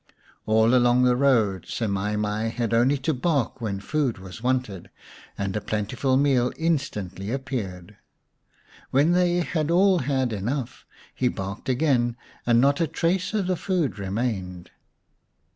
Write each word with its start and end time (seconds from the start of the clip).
All 0.47 0.73
along 0.73 1.03
the 1.03 1.15
road 1.15 1.67
Semai 1.67 2.17
mai 2.17 2.47
had 2.47 2.73
only 2.73 2.97
to 2.97 3.13
bark 3.13 3.61
when 3.61 3.79
food 3.79 4.17
was 4.17 4.41
wanted, 4.41 4.89
and 5.37 5.55
a 5.55 5.61
plentiful 5.61 6.17
meal 6.17 6.51
instantly 6.57 7.29
appeared. 7.29 7.97
When 8.89 9.11
they 9.11 9.41
had 9.41 9.69
all 9.69 9.99
had 9.99 10.33
enough 10.33 10.85
he 11.13 11.27
barked 11.27 11.69
again, 11.69 12.17
and 12.47 12.59
not 12.59 12.81
a 12.81 12.87
trace 12.87 13.35
of 13.35 13.45
the 13.45 13.55
food 13.55 13.99
remained. 13.99 14.71